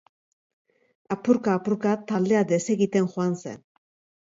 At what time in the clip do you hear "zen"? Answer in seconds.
3.45-3.65